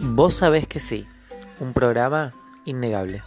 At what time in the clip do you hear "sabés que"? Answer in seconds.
0.34-0.78